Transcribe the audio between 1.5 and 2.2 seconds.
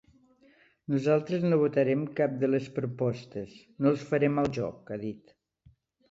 votarem